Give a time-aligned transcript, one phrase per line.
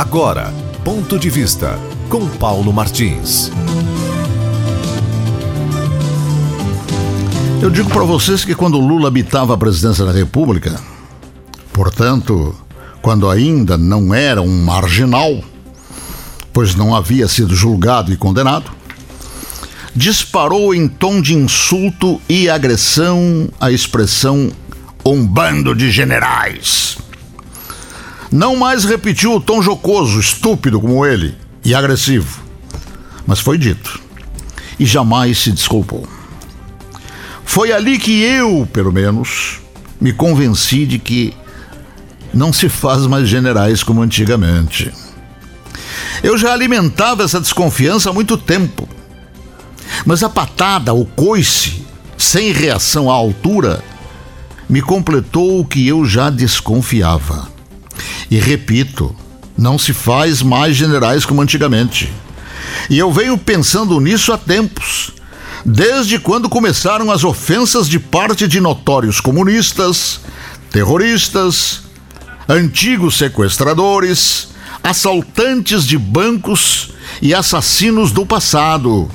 [0.00, 0.50] Agora,
[0.82, 1.78] ponto de vista
[2.08, 3.52] com Paulo Martins.
[7.60, 10.80] Eu digo para vocês que quando Lula habitava a presidência da República,
[11.70, 12.56] portanto,
[13.02, 15.44] quando ainda não era um marginal,
[16.50, 18.70] pois não havia sido julgado e condenado,
[19.94, 24.50] disparou em tom de insulto e agressão a expressão
[25.04, 26.89] um bando de generais.
[28.30, 32.40] Não mais repetiu o tom jocoso, estúpido como ele e agressivo,
[33.26, 34.00] mas foi dito
[34.78, 36.08] e jamais se desculpou.
[37.44, 39.58] Foi ali que eu, pelo menos,
[40.00, 41.34] me convenci de que
[42.32, 44.92] não se faz mais generais como antigamente.
[46.22, 48.88] Eu já alimentava essa desconfiança há muito tempo.
[50.06, 51.84] Mas a patada, o coice,
[52.16, 53.82] sem reação à altura,
[54.68, 57.48] me completou o que eu já desconfiava.
[58.30, 59.14] E repito,
[59.56, 62.12] não se faz mais generais como antigamente.
[62.88, 65.12] E eu venho pensando nisso há tempos
[65.64, 70.20] desde quando começaram as ofensas de parte de notórios comunistas,
[70.70, 71.82] terroristas,
[72.48, 74.48] antigos sequestradores,
[74.82, 79.10] assaltantes de bancos e assassinos do passado,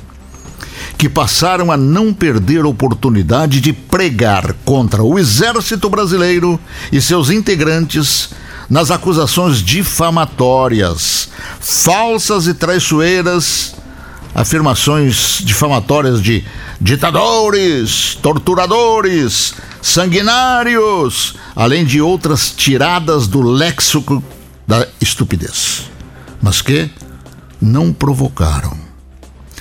[0.96, 6.58] que passaram a não perder oportunidade de pregar contra o exército brasileiro
[6.92, 8.30] e seus integrantes
[8.68, 11.28] nas acusações difamatórias,
[11.60, 13.74] falsas e traiçoeiras
[14.36, 16.44] afirmações difamatórias de
[16.78, 24.22] ditadores, torturadores, sanguinários, além de outras tiradas do léxico
[24.66, 25.90] da estupidez,
[26.42, 26.90] mas que
[27.58, 28.76] não provocaram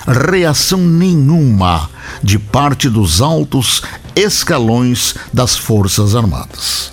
[0.05, 1.89] reação nenhuma
[2.21, 3.81] de parte dos altos
[4.13, 6.91] escalões das Forças Armadas.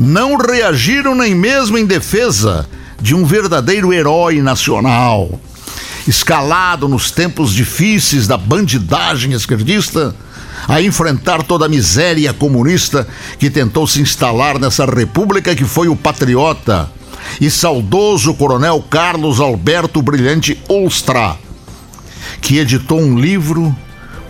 [0.00, 2.66] Não reagiram nem mesmo em defesa
[2.98, 5.38] de um verdadeiro herói nacional.
[6.08, 10.16] Escalado nos tempos difíceis da bandidagem esquerdista,
[10.66, 13.06] a enfrentar toda a miséria comunista
[13.38, 16.90] que tentou se instalar nessa república que foi o patriota
[17.38, 21.36] e saudoso coronel Carlos Alberto Brilhante Olstra,
[22.40, 23.76] que editou um livro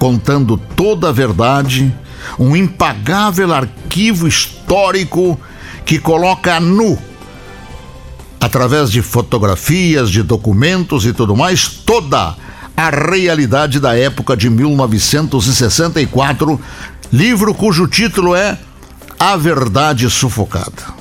[0.01, 1.95] contando toda a verdade,
[2.41, 5.39] um impagável arquivo histórico
[5.91, 6.97] que coloca nu
[8.41, 12.37] através de fotografias, de documentos e tudo mais, toda
[12.77, 16.61] a realidade da época de 1964,
[17.13, 18.57] livro cujo título é
[19.19, 20.95] A Verdade Sufocada.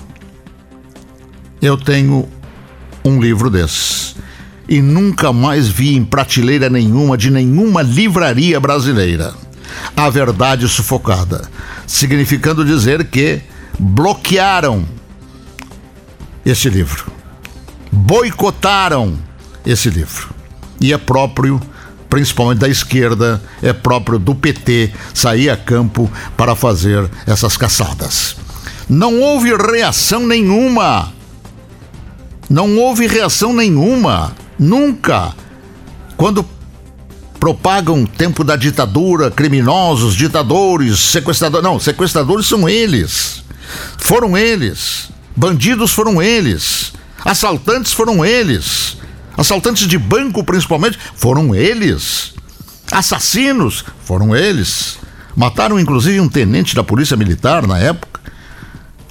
[1.62, 2.28] Eu tenho
[3.06, 4.16] um livro desses
[4.68, 9.36] e nunca mais vi em prateleira nenhuma de nenhuma livraria brasileira.
[9.96, 11.48] A Verdade Sufocada,
[11.86, 13.44] significando dizer que
[13.80, 14.86] bloquearam
[16.46, 17.20] esse livro
[17.92, 19.18] boicotaram
[19.66, 20.30] esse livro.
[20.80, 21.60] E é próprio,
[22.10, 28.36] principalmente da esquerda, é próprio do PT sair a campo para fazer essas caçadas.
[28.88, 31.12] Não houve reação nenhuma.
[32.50, 34.34] Não houve reação nenhuma.
[34.58, 35.34] Nunca.
[36.18, 36.46] Quando
[37.40, 41.64] propagam o tempo da ditadura, criminosos, ditadores, sequestradores.
[41.64, 43.44] Não, sequestradores são eles.
[43.98, 45.10] Foram eles.
[45.36, 46.94] Bandidos foram eles.
[47.24, 48.98] Assaltantes foram eles.
[49.38, 52.34] Assaltantes de banco, principalmente, foram eles.
[52.92, 54.98] Assassinos foram eles.
[55.36, 58.20] Mataram inclusive um tenente da Polícia Militar na época,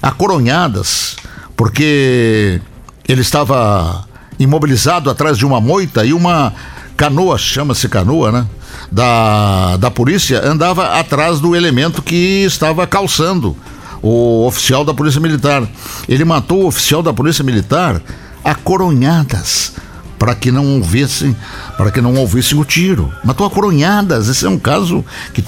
[0.01, 1.15] acoronhadas,
[1.57, 2.61] porque
[3.07, 6.53] ele estava imobilizado atrás de uma moita e uma
[6.95, 8.47] canoa, chama-se canoa, né?
[8.91, 13.55] Da, da polícia andava atrás do elemento que estava calçando
[14.01, 15.67] o oficial da Polícia Militar.
[16.07, 18.01] Ele matou o oficial da Polícia Militar
[18.43, 19.73] a coronhadas
[20.17, 21.35] para que não ouvissem,
[21.77, 23.13] para que não ouvissem o tiro.
[23.23, 24.27] Matou a coronhadas.
[24.27, 25.43] Esse é um caso que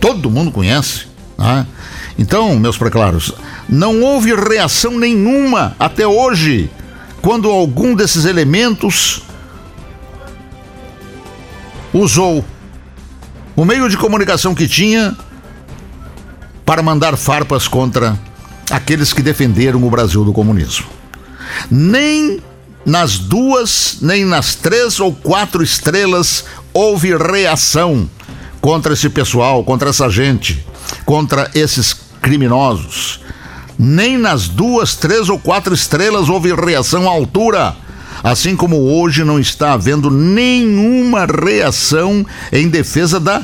[0.00, 1.06] todo mundo conhece.
[1.38, 1.66] Né?
[2.18, 3.32] Então, meus preclaros,
[3.68, 6.68] não houve reação nenhuma até hoje
[7.22, 9.22] quando algum desses elementos
[11.92, 12.44] usou
[13.54, 15.16] o meio de comunicação que tinha
[16.68, 18.20] para mandar farpas contra
[18.70, 20.84] aqueles que defenderam o Brasil do comunismo.
[21.70, 22.42] Nem
[22.84, 26.44] nas duas, nem nas três ou quatro estrelas
[26.74, 28.06] houve reação
[28.60, 30.62] contra esse pessoal, contra essa gente,
[31.06, 33.20] contra esses criminosos.
[33.78, 37.74] Nem nas duas, três ou quatro estrelas houve reação à altura.
[38.22, 43.40] Assim como hoje não está havendo nenhuma reação em defesa da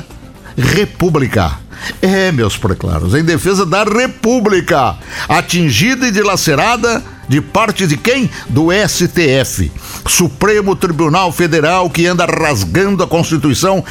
[0.55, 1.64] República
[2.01, 8.29] É, meus preclaros, em defesa da República, atingida e dilacerada de parte de quem?
[8.49, 9.71] Do STF,
[10.07, 13.83] Supremo Tribunal Federal, que anda rasgando a Constituição,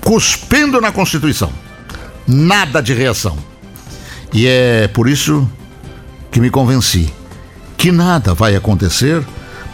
[0.00, 1.52] cuspindo na Constituição.
[2.26, 3.36] Nada de reação.
[4.32, 5.48] E é por isso
[6.30, 7.12] que me convenci
[7.76, 9.22] que nada vai acontecer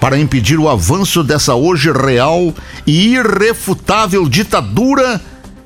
[0.00, 2.54] para impedir o avanço dessa hoje real
[2.86, 5.20] e irrefutável ditadura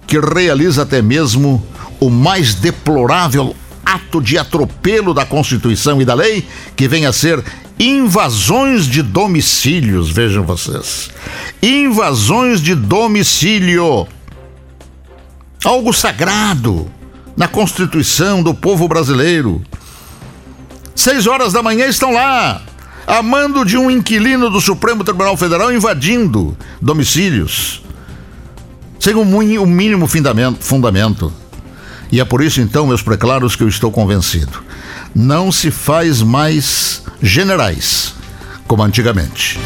[0.06, 1.64] que realiza até mesmo
[2.02, 3.54] o mais deplorável
[3.84, 7.42] ato de atropelo da Constituição e da lei, que vem a ser
[7.78, 11.10] invasões de domicílios, vejam vocês.
[11.62, 14.06] Invasões de domicílio.
[15.64, 16.90] Algo sagrado
[17.36, 19.62] na Constituição do povo brasileiro.
[20.94, 22.62] Seis horas da manhã estão lá,
[23.06, 27.82] a mando de um inquilino do Supremo Tribunal Federal invadindo domicílios,
[28.98, 29.24] sem o
[29.66, 30.06] mínimo
[30.60, 31.41] fundamento.
[32.12, 34.62] E é por isso, então, meus preclaros, que eu estou convencido.
[35.14, 38.14] Não se faz mais generais,
[38.68, 39.58] como antigamente.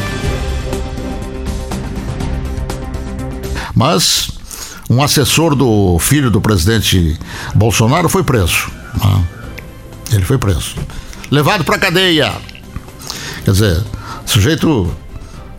[3.75, 4.31] Mas
[4.89, 7.19] um assessor do filho do presidente
[7.53, 8.71] Bolsonaro foi preso.
[9.01, 9.19] Ah,
[10.13, 10.75] ele foi preso.
[11.29, 12.31] Levado para cadeia.
[13.43, 13.83] Quer dizer,
[14.25, 14.89] o sujeito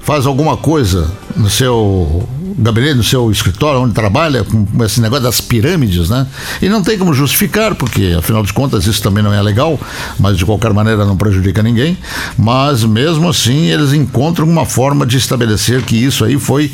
[0.01, 2.27] faz alguma coisa no seu
[2.59, 6.27] gabinete, no seu escritório, onde trabalha, com esse negócio das pirâmides, né?
[6.61, 9.79] E não tem como justificar, porque afinal de contas isso também não é legal,
[10.19, 11.97] mas de qualquer maneira não prejudica ninguém.
[12.37, 16.73] Mas mesmo assim eles encontram uma forma de estabelecer que isso aí foi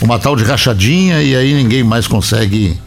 [0.00, 2.78] uma tal de rachadinha e aí ninguém mais consegue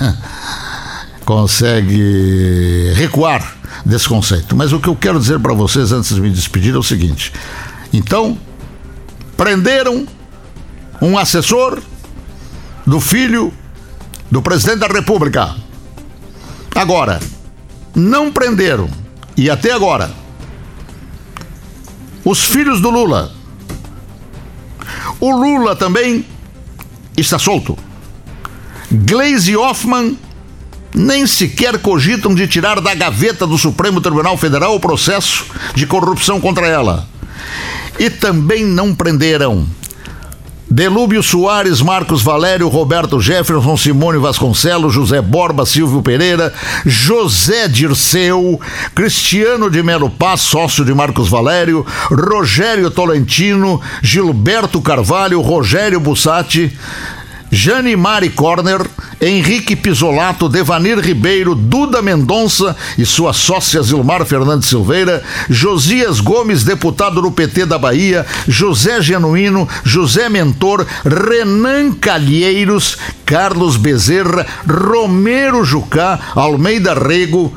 [1.24, 4.56] consegue recuar desse conceito.
[4.56, 7.32] Mas o que eu quero dizer para vocês antes de me despedir é o seguinte:
[7.92, 8.38] então
[9.36, 10.06] prenderam
[11.02, 11.82] um assessor
[12.86, 13.52] do filho
[14.30, 15.56] do presidente da República.
[16.72, 17.20] Agora,
[17.92, 18.88] não prenderam,
[19.36, 20.12] e até agora,
[22.24, 23.32] os filhos do Lula.
[25.18, 26.24] O Lula também
[27.16, 27.76] está solto.
[28.90, 30.16] Glaze Hoffman
[30.94, 36.40] nem sequer cogitam de tirar da gaveta do Supremo Tribunal Federal o processo de corrupção
[36.40, 37.08] contra ela.
[37.98, 39.66] E também não prenderam
[40.72, 46.50] Delúbio Soares, Marcos Valério, Roberto Jefferson, Simone Vasconcelos, José Borba, Silvio Pereira,
[46.86, 48.58] José Dirceu,
[48.94, 56.72] Cristiano de Melo Paz, sócio de Marcos Valério, Rogério Tolentino, Gilberto Carvalho, Rogério Bussati,
[57.52, 58.80] Jane Mari Corner,
[59.20, 67.20] Henrique Pisolato, Devanir Ribeiro, Duda Mendonça e sua sócia Zilmar Fernandes Silveira, Josias Gomes, deputado
[67.20, 72.96] do PT da Bahia, José Genuíno, José Mentor, Renan Calheiros,
[73.26, 77.52] Carlos Bezerra, Romero Jucá, Almeida Rego,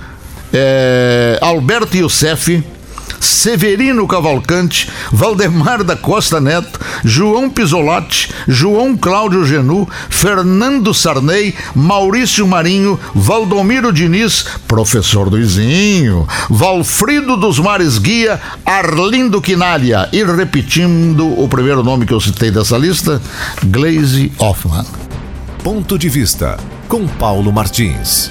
[0.53, 2.62] é, Alberto Youssef,
[3.19, 13.00] Severino Cavalcante, Valdemar da Costa Neto, João Pisolatti, João Cláudio Genu, Fernando Sarney, Maurício Marinho,
[13.13, 22.06] Valdomiro Diniz, professor Luizinho, Valfrido dos Mares Guia, Arlindo Quinalha e repetindo o primeiro nome
[22.06, 23.21] que eu citei dessa lista,
[23.63, 24.85] Glaze Hoffman.
[25.63, 26.57] Ponto de vista
[26.88, 28.29] com Paulo Martins.